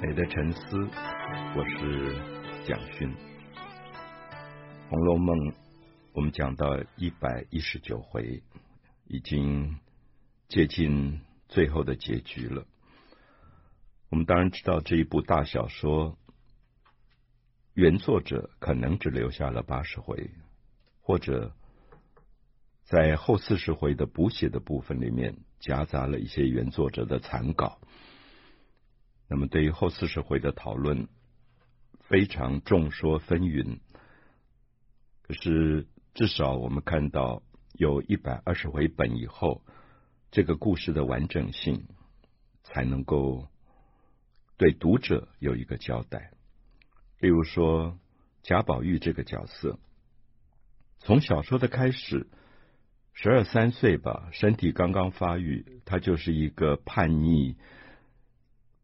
[0.00, 0.88] 美的沉思，
[1.56, 2.14] 我是
[2.66, 3.08] 蒋勋。
[4.88, 5.36] 《红楼梦》，
[6.12, 8.42] 我们讲到一百一十九回，
[9.08, 9.78] 已经
[10.48, 12.64] 接近最后的结局了。
[14.10, 16.16] 我们当然知道这一部大小说，
[17.74, 20.30] 原作者可能只留下了八十回，
[21.00, 21.52] 或者
[22.86, 27.80] 在后四十回的补写的部分里面夹杂了一些原作者的残稿。
[29.28, 31.08] 那么，对于后四十回的讨论，
[32.08, 33.80] 非常众说纷纭。
[35.22, 39.62] 可是，至少我们看到有一百二十回本以后，
[40.30, 41.88] 这个故事的完整性
[42.62, 43.48] 才能够
[44.56, 46.30] 对读者有一个交代。
[47.18, 47.98] 例如说，
[48.44, 49.80] 贾宝玉这个角色，
[51.00, 52.28] 从小说的开始，
[53.18, 57.56] 十二三岁吧，身体刚刚发育，他就是一个叛逆。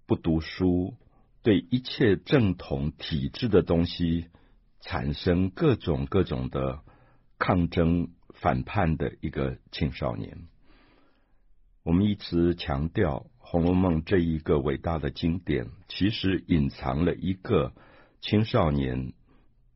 [0.07, 0.95] 不读书，
[1.43, 4.29] 对一切正统体制的东西
[4.81, 6.81] 产生各种各种的
[7.39, 10.49] 抗争反叛的一个青少年。
[11.83, 17.75] 我们一直强调《红楼梦》这一个伟大的经典，其实隐藏了一个
[18.23, 19.13] 青少年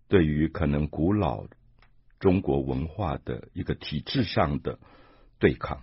[0.08, 1.44] 对于可能古老
[2.18, 4.78] 中国文化的一个体制上的
[5.38, 5.82] 对抗。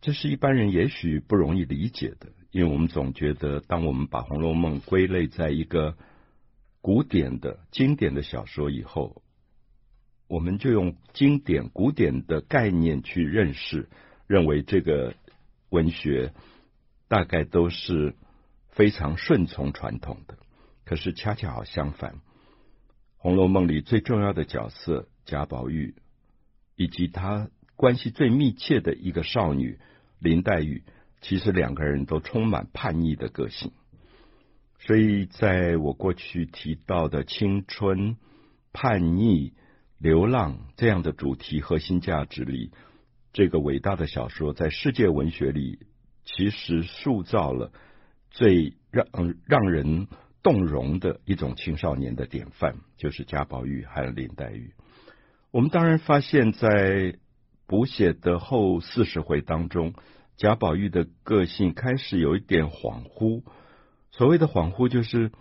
[0.00, 2.28] 这是一般人也许不容易理解的。
[2.50, 5.98] 因为我们总觉得，当我们把《红楼梦》归类在一个
[6.80, 9.22] 古典的、经典的小说以后，
[10.28, 13.90] 我们就用经典、古典的概念去认识，
[14.26, 15.14] 认为这个
[15.68, 16.32] 文学
[17.06, 18.14] 大概都是
[18.70, 20.38] 非常顺从传统的。
[20.86, 22.12] 可是恰恰好相反，
[23.18, 25.94] 《红楼梦》里最重要的角色贾宝玉，
[26.76, 29.78] 以及他关系最密切的一个少女
[30.18, 30.84] 林黛玉。
[31.20, 33.72] 其实两个人都充满叛逆的个性，
[34.78, 38.16] 所以在我过去提到的青春、
[38.72, 39.52] 叛逆、
[39.98, 42.70] 流浪这样的主题核心价值里，
[43.32, 45.80] 这个伟大的小说在世界文学里
[46.24, 47.72] 其实塑造了
[48.30, 50.06] 最让让人
[50.42, 54.74] 动容的一种青少年的典范，就是贾宝玉还有林黛玉。
[55.50, 57.18] 我们当然发现，在
[57.66, 59.94] 补写的后四十回当中。
[60.36, 63.42] 贾宝玉的个性开始有一点恍惚，
[64.12, 65.32] 所谓的恍惚，就是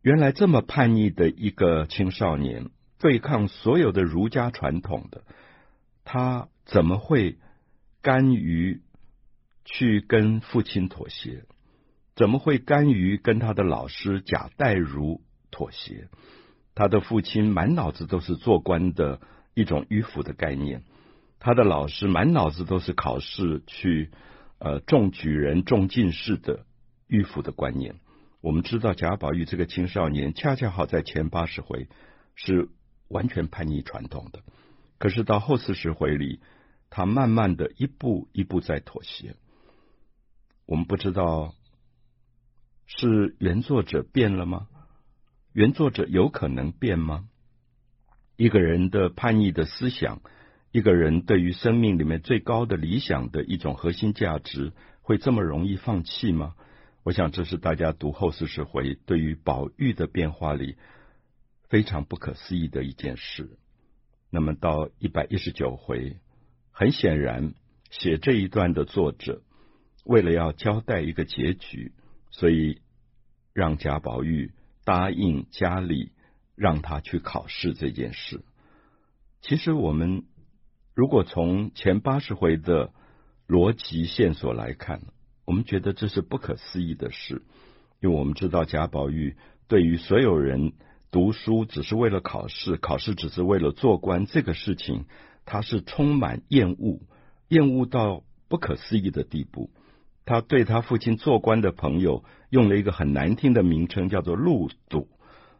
[0.00, 5.24] 原来这么叛逆的一个青少年，对抗所有的儒家传统的，
[6.04, 7.36] 他怎么会
[8.00, 8.80] 甘于
[9.66, 11.44] 去跟父亲妥协？
[12.18, 16.08] 怎么会甘于跟他的老师贾代儒妥协？
[16.74, 19.20] 他的父亲满脑子都是做官的
[19.54, 20.82] 一种迂腐的概念。
[21.38, 24.10] 他的老师满脑子都是考试去
[24.58, 26.66] 呃中举人、中进士的
[27.08, 27.94] 迂腐的观念。
[28.40, 31.86] 我们知道贾宝玉这个青少年，恰恰好在前八十回
[32.34, 32.68] 是
[33.06, 34.42] 完全叛逆传统的，
[34.98, 36.40] 可是到后四十回里，
[36.90, 39.36] 他慢慢的一步一步在妥协。
[40.66, 41.54] 我们不知道
[42.90, 44.66] 是原作者变了吗？
[45.52, 47.28] 原作者有可能变吗？
[48.36, 50.22] 一个人的叛逆的思想。
[50.70, 56.54] 一个人对于生命里面最高的理想的一种核心价值，会这么容易放弃吗？
[57.04, 60.76] 我想这是大家读后四十回对于宝玉的变化里
[61.68, 63.58] 非常不可思议的一件事。
[64.30, 66.16] 那么到一百一十九回，
[66.70, 67.54] 很显然
[67.90, 69.42] 写这一段的作者
[70.04, 71.92] 为了要交代一个结局，
[72.38, 72.80] 所以
[73.52, 74.52] 让贾宝玉
[74.84, 76.12] 答应家里
[76.54, 78.42] 让他去考试这件事。
[79.42, 80.24] 其实我们。
[80.94, 82.90] 如果从前八十回的
[83.46, 85.00] 逻辑线索来看，
[85.44, 87.42] 我们觉得这是不可思议的事，
[88.00, 89.36] 因为我们知道贾宝玉
[89.68, 90.72] 对于所有人
[91.12, 95.04] 读书只是为了考试，考试只是为了做官这个事情，
[95.44, 97.00] 他是充满厌恶，
[97.46, 99.70] 厌恶到不可思议的地步。
[100.28, 105.08] 他对他父亲做官的朋友用了一个很难听的名称，叫做“芦笃”，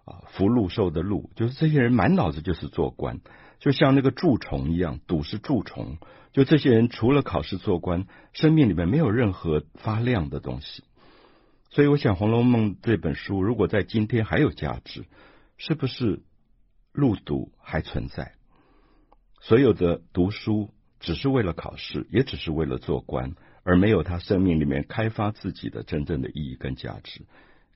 [0.04, 3.20] 啊，福禄寿的禄，就是这些人满脑子就是做官。
[3.60, 5.96] 就像那个蛀虫一样，赌是蛀虫。
[6.32, 10.84] 就这些人除了考试做官，生命里面没有任何发亮的东西。
[11.70, 15.06] 所以，我想《红楼梦》这本书如果在今天还有价值，
[15.56, 16.20] 是不是
[16.92, 18.32] 芦笃还存在？
[19.40, 23.34] 所有的读书只是为了考试，也只是为了做官，
[23.68, 27.26] 而没有他生命里面开发自己的真正的意义跟价值。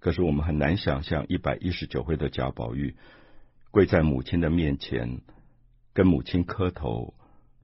[0.00, 2.96] 可是我们很难想象，一百一十九回的贾宝玉
[3.70, 5.20] 跪在母亲的面前。
[5.92, 7.12] 跟母亲磕头，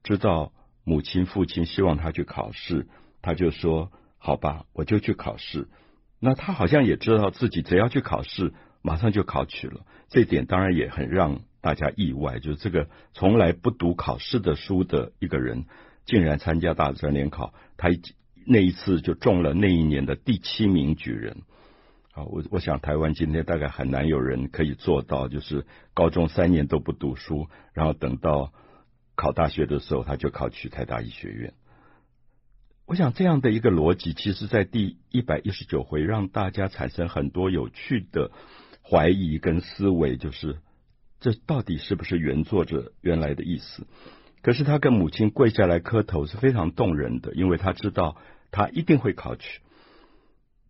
[0.02, 0.52] 知道
[0.84, 2.86] 母亲、父亲希望他去考试，
[3.22, 3.90] 他就说
[4.20, 5.66] ：“好吧，我就去考试。”
[6.20, 8.52] 那他好像也知道自己只要去考试，
[8.82, 9.86] 马上就考取了。
[10.10, 15.64] 这点当然也很让大家意外，就是这个从来不读考试的书的一个人，
[16.08, 17.90] 竟然参加大专联考，他
[18.46, 21.42] 那一次就中了那一年的第七名举人。
[22.12, 28.54] 啊，我我想台湾今天大概很难有人可以做到，就是高中三年都不读书，然后等到
[29.16, 31.52] 考大学的时候，他就考取台大医学院。
[32.86, 38.30] 我想这样的一个逻辑，其实在第一百一十九回让大家产生很多有趣的
[38.82, 40.56] 怀疑跟思维，就是
[41.20, 43.86] 这到底是不是原作者原来的意思？
[44.42, 48.16] 可是他跟母亲跪下来磕头是非常动人的，因为他知道
[48.50, 49.60] 他一定会考取，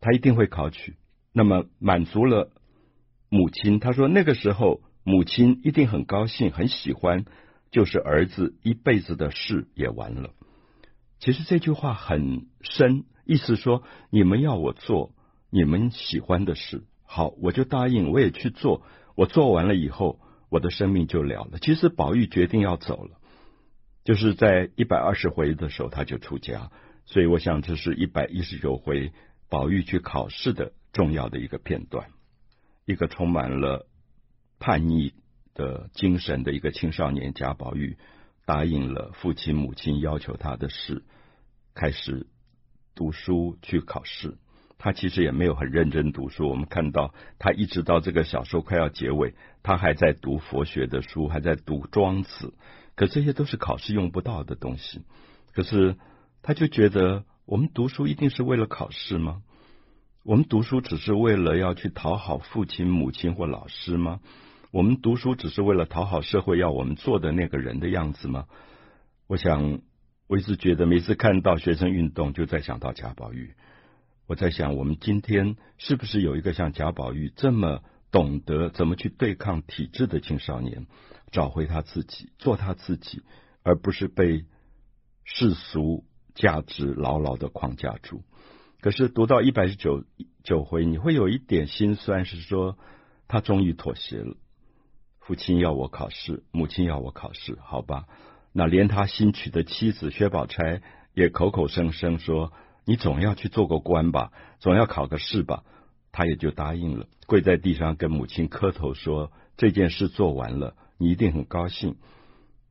[0.01, 0.97] 他一定会考取。
[1.33, 2.51] 那么满足了
[3.29, 7.25] 母亲，他说那个时候母亲一定很高兴，很喜欢，
[7.71, 10.31] 就是儿子一辈子的事也完了。
[11.21, 15.13] 其实这句话很深，意思说你们要我做
[15.51, 18.83] 你们喜欢的事，好，我就答应，我也去做。
[19.15, 21.59] 我做完了以后，我的生命就了了。
[21.61, 23.18] 其实宝玉决定要走了，
[24.09, 26.71] 就是在一百二十回的时候他就出家，
[27.05, 29.13] 所以我想这是一百一十九回
[29.51, 32.09] 宝玉去考试的重要的一个片段，
[32.87, 33.87] 一个充满了
[34.59, 35.13] 叛逆
[35.53, 37.99] 的精神的一个青少年贾宝玉。
[38.47, 41.05] 答应了父亲母亲要求他的事，
[41.75, 42.27] 开始
[42.95, 44.39] 读书去考试。
[44.79, 46.49] 他其实也没有很认真读书。
[46.49, 52.47] 我们看到他一直到这个小说快要结尾，他还在读佛学的书，还在读《庄子》。
[52.99, 55.03] 可这些都是考试用不到的东西。
[55.53, 55.97] 可是
[56.43, 59.43] 他就觉得，我们读书一定是为了考试吗？
[60.25, 64.19] 我们读书只是为了要去讨好父亲、母亲或老师吗？
[64.73, 68.47] 我们读书只是为了讨好社会要我们做的那个人的样子吗？
[69.29, 69.81] 我想，
[70.27, 73.55] 我一直觉得，每次看到学生运动，就在想到贾宝玉。
[74.27, 77.81] 我在想，我们今天是不是有一个像贾宝玉这么
[78.11, 80.87] 懂得怎么去对抗体制的青少年，
[81.31, 83.23] 找回他自己，做他自己，
[83.63, 84.45] 而不是被
[85.25, 88.23] 世俗价值牢牢的框架住。
[88.81, 90.05] 可是读到一百九
[90.43, 92.79] 九回，你会有一点心酸，是说
[93.27, 94.37] 他终于妥协了。
[95.19, 98.07] 父亲要我考试，母亲要我考试，好吧？
[98.53, 100.81] 那连他新娶的妻子薛宝钗
[101.13, 102.53] 也口口声声说
[102.87, 105.65] ：“你总要去做个官吧，总要考个试吧。”
[106.13, 111.97] 他也就答应了，跪在地上跟母亲磕头说：“这件事做完了，你一定很高兴。”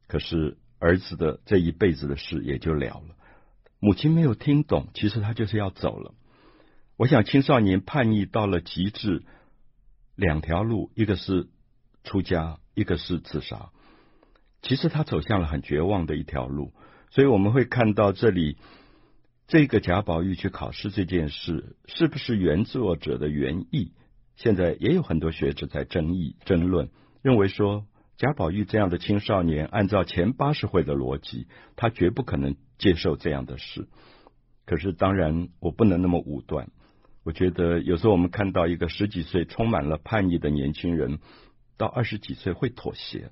[0.07, 3.15] 可是儿子的这一辈子的事也就了了。
[3.79, 6.13] 母亲没有听懂，其实他就是要走了。
[6.97, 9.23] 我想青少年叛逆到了极致，
[10.15, 11.47] 两条路，一个是。
[12.03, 13.69] 出家，一个是自杀，
[14.61, 16.71] 其实他走向了很绝望的一条路，
[17.09, 18.55] 所以我们会看到这里
[19.47, 23.93] 这个贾宝玉去考试这件事，是不是原作者的原意？
[24.35, 26.89] 现在也有很多学者在争议争论，
[27.21, 27.85] 认为说
[28.17, 31.47] 贾宝玉这样的青少年，按照前八十回的逻辑，
[31.77, 33.87] 他绝不可能接受这样的事。
[34.65, 36.67] 可是当然，我不能那么武断。
[37.23, 41.19] 我觉得有时候我们看到一个十几岁充满了叛逆的年轻人。
[41.77, 43.29] 到二十几岁会妥协，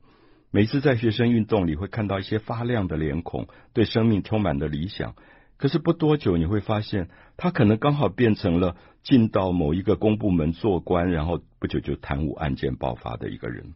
[0.51, 5.15] 每次在学生运动里会看到一些发亮的脸孔，对生命充满的理想。
[5.57, 13.73] 可是不多久你会发现，他可能刚好变成了进到某一个公部门做官，然后不久就贪污案件爆发的一个人。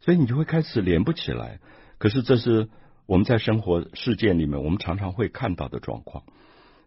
[0.00, 1.60] 所以你就会开始连不起来。
[1.98, 2.68] 可是这是
[3.06, 6.24] 我们在生活事件里面我们常常会看到的状况。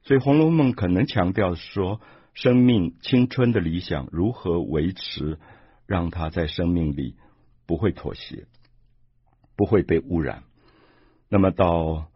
[0.04, 2.02] 所以《红楼梦》可能强调说，
[2.34, 5.40] 生命青春的理想如何维持，
[5.86, 7.16] 让他在生命里。
[7.68, 8.46] 不会妥协，
[9.58, 10.44] 不会被污染。
[11.30, 12.12] 那么到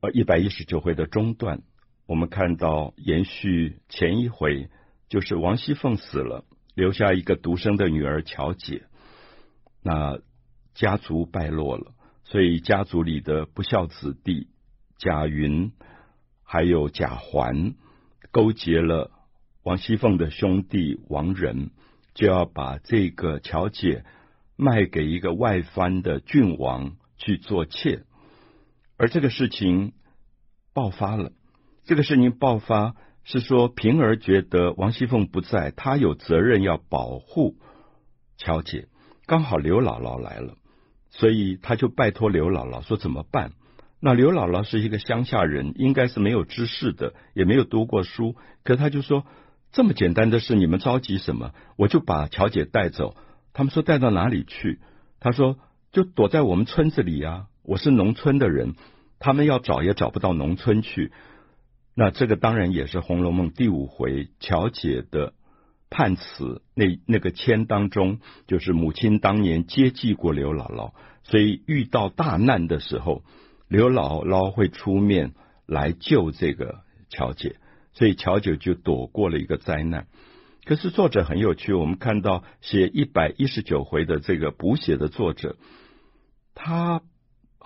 [0.00, 1.62] 呃一百一十九回的中段，
[2.06, 4.68] 我们看到延续前一回，
[5.08, 8.84] 就是王熙凤死了，留下一个独生的女儿巧姐。
[9.82, 10.18] 那
[10.74, 14.48] 家族败落了，所以家族里的不孝子弟
[14.98, 15.72] 贾云
[16.42, 17.74] 还有贾环
[18.30, 19.10] 勾结了
[19.62, 21.70] 王熙凤的兄弟王仁，
[22.14, 24.04] 就要把这个巧姐。
[24.58, 28.04] 卖给一个外藩的郡王去做妾，
[28.96, 29.92] 而这个事情
[30.72, 31.32] 爆发了。
[31.84, 37.56] 这个事情爆发是说，平儿觉得王熙凤不在，她有责任要保护
[38.36, 38.88] 巧姐。
[39.26, 40.56] 刚好刘姥姥来了，
[41.10, 43.52] 所以她就拜托刘姥姥说怎么办？
[44.00, 48.36] 那刘姥姥是一个乡下人，应该是没有知识的，也没有读过书。
[48.62, 49.26] 可她就说
[49.72, 51.52] 这么简单的事，你们着急什么？
[51.76, 53.16] 我就把巧姐带走。
[53.52, 54.80] 他们说带到哪里去？
[55.18, 55.58] 她说
[55.92, 57.46] 就躲在我们村子里呀。
[57.66, 58.76] 我是农村的人，
[59.18, 61.10] 他们要找也找不到农村去。
[61.96, 65.32] 那这个当然也是《红楼梦》第五回乔姐的
[65.90, 70.92] 判词那那个签当中，就是母亲当年接济过刘姥姥，
[71.24, 73.24] 所以遇到大难的时候，
[73.66, 75.32] 刘姥姥会出面
[75.66, 77.56] 来救这个乔姐，
[77.94, 80.06] 所以乔姐就躲过了一个灾难。
[80.64, 85.56] 可是作者很有趣，我们看到写一百一十九回的这个补写的作者，
[86.54, 87.02] 他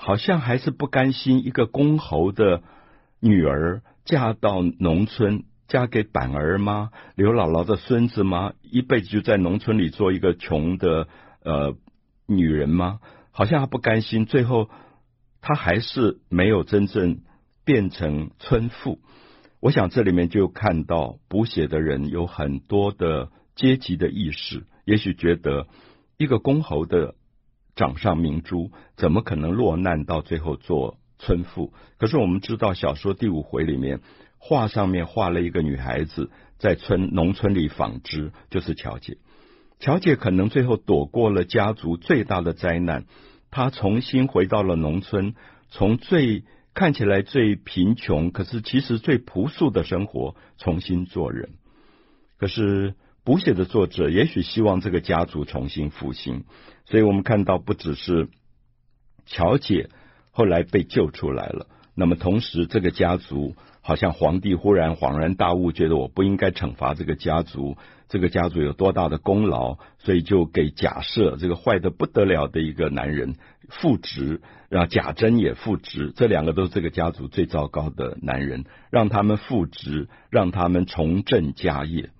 [0.02, 2.62] 好像还是不甘心一个公侯的
[3.20, 6.90] 女儿嫁到农村，嫁给板儿吗？
[7.16, 8.54] 刘姥姥的孙子吗？
[8.62, 11.06] 一辈子就在农村里做一个穷的
[11.44, 11.76] 呃
[12.26, 13.00] 女人吗？
[13.30, 14.70] 好像他不甘心，最后
[15.42, 17.20] 他还是没有真正
[17.66, 19.00] 变成村妇。
[19.60, 25.66] 我想这里面就看到补写的人有很多的阶级的意识，也许觉得
[26.16, 27.16] 一个公侯的
[27.80, 31.72] 掌上明珠怎么可能落难到最后做村妇？
[31.96, 34.00] 可是我们知道小说第五回里面
[34.36, 39.16] 画上面画了一个女孩子在村农村里纺织，就是乔姐。
[39.78, 43.06] 乔姐可能最后躲过了家族最大的灾难，
[43.50, 45.34] 她重新回到了农村，
[45.70, 46.44] 从最。
[46.72, 51.50] 看起来最贫穷，可是其实最朴素的生活，重新做人。
[52.38, 56.44] 可是补写的作者也许希望这个家族重新复兴，
[56.86, 58.28] 所以我们看到不只是
[59.26, 59.90] 乔姐
[60.30, 63.54] 后来被救出来了，那么同时这个家族。
[63.82, 67.78] 好像皇帝忽然恍然大悟，觉得我不应该惩罚这个家族，
[68.10, 73.36] 这个家族有多大的功劳，所以就给假设这个坏的不得了的一个男人
[73.70, 82.10] 复职，让贾珍也复职，这两个都是这个家族最糟糕的男人，让他们复职，让他们重振家业。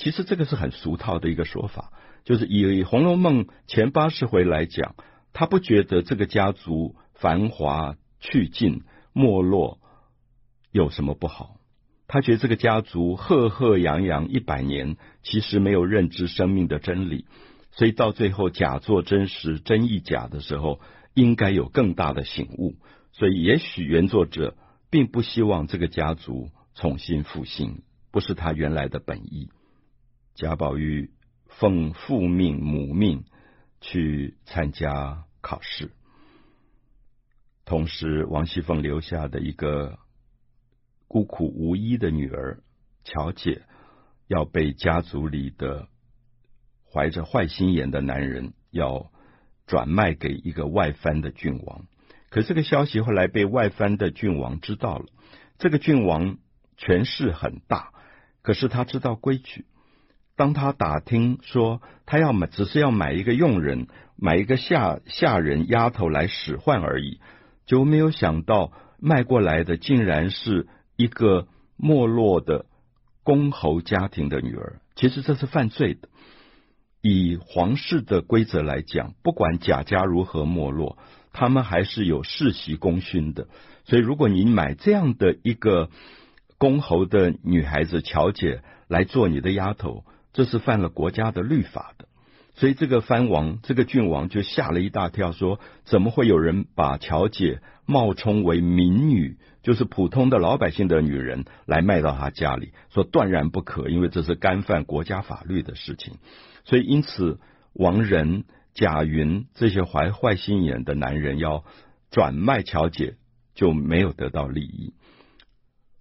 [0.00, 1.92] 其实这个是很俗套的一个说法，
[2.24, 4.94] 就是以《红楼梦》前八十回来讲，
[5.34, 9.78] 他不觉得这个家族繁华去尽，没落。
[10.72, 11.56] 有什么不好？
[12.08, 17.26] 他觉得这个家族赫赫扬扬一百年，其实没有认知生命的真理，
[17.70, 20.80] 所以到最后假作真实，真亦假的时候，
[21.12, 22.76] 应该有更大的醒悟。
[23.12, 24.56] 所以，也许原作者
[24.88, 29.50] 并不希望这个家族重新复兴，不是他原来的本意。
[30.40, 31.10] 贾宝玉
[31.48, 33.26] 奉父命母命
[33.82, 35.90] 去参加考试，
[37.66, 39.98] 同时王熙凤留下的一个。
[41.06, 42.62] 孤苦无依的女儿
[43.04, 43.62] 乔姐
[44.28, 45.88] 要被家族里的
[46.90, 49.10] 怀着坏心眼的男人要
[49.66, 51.84] 转卖给一个外藩的郡王，
[52.30, 55.04] 可这个消息后来被外藩的郡王知道了。
[55.58, 56.38] 这个郡王
[56.78, 57.92] 权势很大，
[58.40, 59.66] 可是他知道规矩。
[60.40, 67.20] 当他打听说他要买，只是要买一个佣人，买一个下下人丫头来使唤而已，
[67.66, 70.66] 就没有想到卖过来的竟然是。
[70.96, 72.66] 一个没落的
[73.22, 76.10] 公侯家庭的女儿，其实这是犯罪的。
[77.00, 80.98] 以皇室的规则来讲，不管贾家如何没落，
[81.32, 83.48] 他们还是有世袭功勋的。
[83.84, 85.88] 所以，如果你买这样的一个
[86.58, 92.06] 公侯的女孩子乔姐来做你的丫头，这是犯了国家的律法的。
[92.54, 99.38] 所以，这个藩王、这个郡王就吓了一大跳，说：怎么会有人把巧姐冒充为民女？
[99.62, 106.14] 就是普通的老百姓的女人来卖到他家里，说断然不可，因为这是干犯国家法律的事情。
[106.64, 107.38] 所以因此，
[107.74, 111.64] 王仁、贾云这些怀坏心眼的男人要
[112.10, 113.16] 转卖巧姐，
[113.54, 114.94] 就没有得到利益。《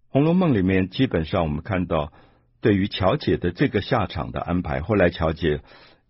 [0.08, 2.14] 红楼梦》里面基本上我们看到，
[2.62, 5.62] 对于乔姐的这个下场的安排，后来乔姐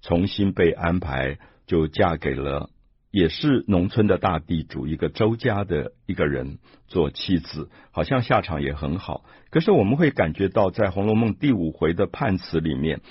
[0.02, 2.70] 重新被安排，就嫁给了。
[3.12, 9.26] 也是农村的大地主，一个周家的一个人做妻子，好像下场也很好。
[9.50, 13.02] 可是我们会感觉到，在《红楼梦》第五回的判词里面，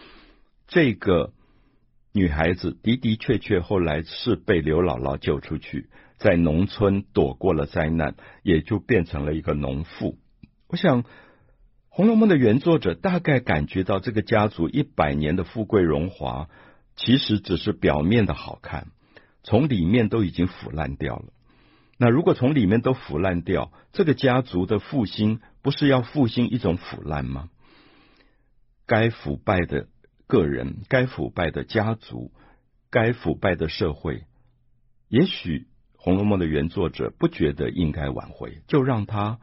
[0.69, 1.33] 这个
[2.13, 8.15] 女孩子的的确确后来是被刘姥姥救出去，在农村躲过了灾难，
[8.45, 10.17] 也就变成了一个农妇。
[10.69, 11.03] 我想，
[11.99, 16.49] 《红楼梦》的原作者大概感觉到，这个家族一百年的富贵荣华，
[16.95, 18.87] 其实只是表面的好看。
[19.43, 21.33] 从里面都已经腐烂掉了。
[21.99, 27.49] 那如果从里面都腐烂掉，这个家族的复兴不是要复兴一种腐烂吗？
[28.87, 29.89] 该腐败的
[30.29, 32.31] 个人，该腐败的家族，
[32.93, 34.23] 该腐败的社会，
[35.09, 35.59] 也许
[35.97, 39.41] 《红楼梦》的原作者不觉得应该挽回，就让它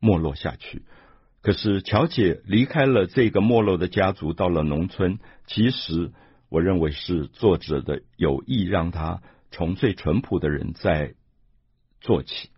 [0.00, 0.82] 没落下去。
[1.44, 6.10] 可是乔姐离开了这个没落的家族，到了农村，其实
[6.48, 9.22] 我认为是作者的有意让她。
[9.50, 11.14] 从最淳朴的人在
[12.00, 12.48] 做起，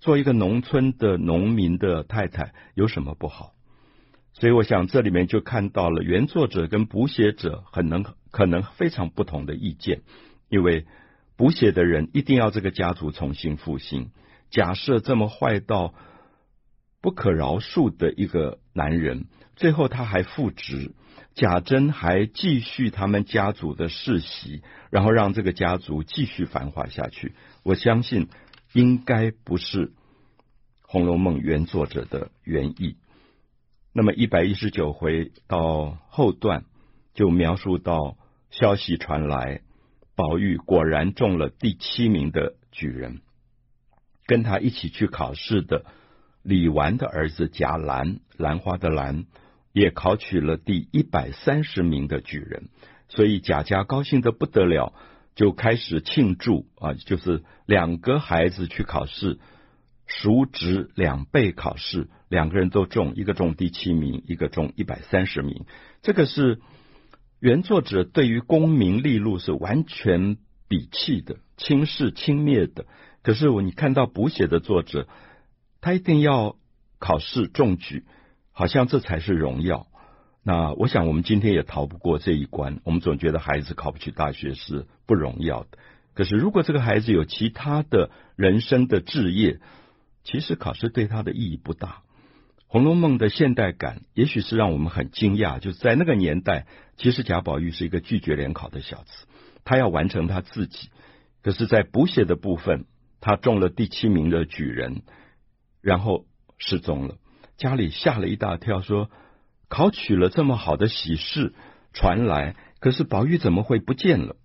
[0.00, 3.52] 做一个农村的农民的太太有什么不好？
[4.32, 10.00] 所以我想这里面就看到了原作者跟补写者很能可能非常不同的意见，
[10.48, 10.86] 因为
[11.36, 14.10] 补写的人一定要这个家族重新复兴。
[14.48, 15.92] 假设这么坏到
[17.00, 19.26] 不可饶恕的一个男人，
[19.56, 20.92] 最后他还复职，
[21.34, 27.34] 贾珍还继续他们家族的世袭，然后让这个家族继续繁华下去。
[27.62, 28.28] 我相信
[28.72, 29.88] 应该不是
[30.82, 32.96] 《红楼梦》原作者的原意。
[33.92, 36.64] 那么一百一十九回到后段
[37.14, 38.16] 就描述到
[38.50, 39.62] 消息传来，
[40.16, 43.20] 宝玉果然中了第七名的举人，
[44.26, 45.84] 跟他一起去考试的。
[46.48, 49.26] 李纨的儿子贾兰，兰花的兰，
[49.74, 52.70] 也考取了第一百三十名的举人，
[53.10, 54.94] 所以贾家高兴得不得了，
[55.34, 59.38] 就开始庆祝啊，就是两个孩子去考试，
[60.06, 65.66] 叔侄两倍考试，两个人都中，一个中第七名，一个中一百三十名。
[66.00, 66.60] 这个是
[67.40, 72.86] 原作者对于功名利禄是完全鄙弃的，轻视轻蔑的。
[73.22, 75.06] 可是我你看到补写的作者。
[75.80, 76.56] 他一定要
[76.98, 78.04] 考试中举，
[78.52, 79.86] 好像这才是荣耀。
[80.42, 82.80] 那我想，我们今天也逃不过这一关。
[82.84, 85.78] 我们总觉得孩子考不取大学是不荣耀的。
[86.14, 89.60] 可是，如果这个孩子有其他的人生的志业，
[90.24, 91.88] 其实考试对他的意义不大。
[92.66, 95.58] 《红楼梦》的现代感，也许是让我们很惊讶。
[95.58, 96.66] 就是在那个年代，
[96.96, 99.26] 其实贾宝玉是一个拒绝联考的小子，
[99.64, 100.90] 他要完成他自己。
[101.42, 102.86] 可是，在补写的部分，
[103.20, 105.02] 他中了第七名的举人。
[105.80, 106.26] 然后
[106.58, 107.16] 失踪了，
[107.56, 109.10] 家里吓了一大跳，说
[109.68, 111.54] 考取了这么好的喜事
[111.92, 114.36] 传来，可是宝玉怎么会不见了？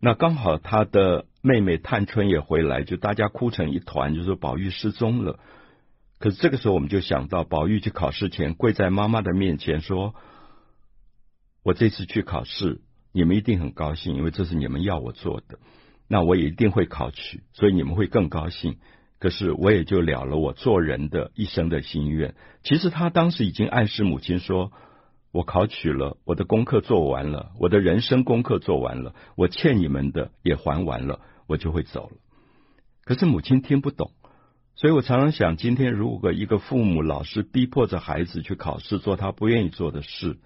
[0.00, 5.40] 那刚好他的妹妹探春也回来，就大家哭成一团，就说宝玉失踪了。
[6.18, 10.14] 可是这个时候我们就想到，宝玉去考试前跪在妈妈的面前说
[11.64, 12.80] ：“我这次去考试，
[13.12, 15.58] 你们一定很高兴，因为这是你们要我做的，
[16.08, 18.78] 那我也一定会考取，所以你们会更高兴。”
[19.18, 22.34] 可是我也就了了我做人的一生的心愿。
[22.62, 24.72] 其实他当时已经暗示母亲说
[25.32, 32.16] ：“我考取了，我的功课做完了，我的人生功课做完了，我欠你们的也还完了，我就会走了。”
[33.04, 34.12] 可是母亲听不懂，
[34.74, 40.38] 所以我常常想，今天如果一个父母老是逼迫着孩子去考试，做他不愿意做的事，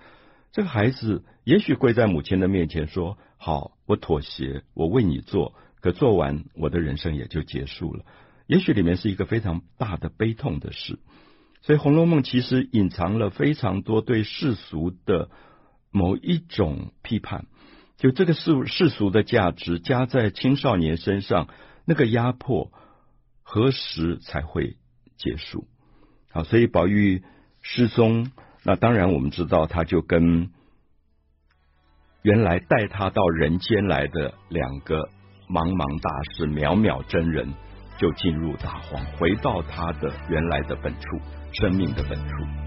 [0.53, 8.05] 这个孩子也许跪在母亲的面前说：“好，我妥协，我为你做。”可做完，我的人生也就结束了。
[8.53, 10.99] 也许里面是一个非常大的悲痛的事，
[11.63, 15.31] 所以《红楼梦》其实隐藏了非常多对世俗的
[15.91, 17.47] 某一种批判，
[17.97, 21.49] 就这个世世俗的价值加在青少年身上，
[21.87, 22.71] 那个压迫
[23.43, 24.77] 何时才会
[25.17, 25.67] 结束？
[26.31, 27.23] 好，所以宝玉
[27.63, 28.33] 失踪，
[28.65, 30.51] 那当然我们知道，他就跟
[32.21, 35.09] 原来带他到人间来的两个
[35.49, 37.55] 茫茫大师渺渺真人。
[38.03, 41.21] 就进入大荒，回到他的原来的本处，
[41.53, 42.62] 生命的本处。